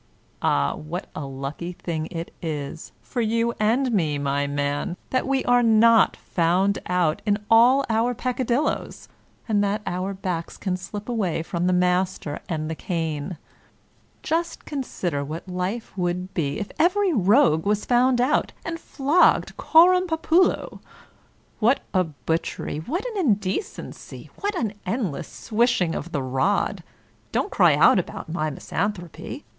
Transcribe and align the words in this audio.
Ah, 0.41 0.73
what 0.73 1.11
a 1.15 1.27
lucky 1.27 1.73
thing 1.73 2.07
it 2.07 2.33
is, 2.41 2.91
for 3.03 3.21
you 3.21 3.53
and 3.59 3.91
me, 3.91 4.17
my 4.17 4.47
man, 4.47 4.97
that 5.11 5.27
we 5.27 5.45
are 5.45 5.61
not 5.61 6.17
found 6.17 6.79
out 6.87 7.21
in 7.23 7.37
all 7.51 7.85
our 7.87 8.15
peccadilloes; 8.15 9.07
and 9.47 9.63
that 9.63 9.83
our 9.85 10.15
backs 10.15 10.57
can 10.57 10.75
slip 10.75 11.07
away 11.07 11.43
from 11.43 11.67
the 11.67 11.71
master 11.71 12.39
and 12.49 12.67
the 12.67 12.73
cane! 12.73 13.37
Just 14.23 14.65
consider 14.65 15.23
what 15.23 15.47
life 15.47 15.95
would 15.95 16.33
be, 16.33 16.57
if 16.59 16.71
every 16.79 17.13
rogue 17.13 17.67
was 17.67 17.85
found 17.85 18.19
out, 18.19 18.53
and 18.65 18.79
flogged 18.79 19.55
coram 19.55 20.07
populo! 20.07 20.81
What 21.59 21.81
a 21.93 22.05
butchery, 22.05 22.79
what 22.79 23.05
an 23.11 23.19
indecency, 23.19 24.31
what 24.37 24.55
an 24.55 24.73
endless 24.83 25.27
swishing 25.27 25.93
of 25.93 26.11
the 26.11 26.23
rod! 26.23 26.81
Don't 27.31 27.51
cry 27.51 27.75
out 27.75 27.99
about 27.99 28.29
my 28.33 28.49
misanthropy. 28.49 29.45